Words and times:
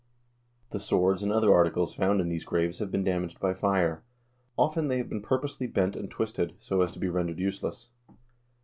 The 0.71 0.79
swords 0.79 1.21
and 1.21 1.31
other 1.31 1.53
articles 1.53 1.93
found 1.93 2.21
in 2.21 2.27
these 2.27 2.43
graves 2.43 2.79
have 2.79 2.89
been 2.89 3.03
damaged 3.03 3.39
by 3.39 3.53
fire; 3.53 4.01
often 4.57 4.87
they 4.87 4.97
have 4.97 5.09
been 5.09 5.21
purposely 5.21 5.67
bent 5.67 5.95
and 5.95 6.09
twisted, 6.09 6.55
so 6.57 6.81
as 6.81 6.91
to 6.93 6.99
be 6.99 7.07
rendered 7.07 7.37
useless. 7.37 7.89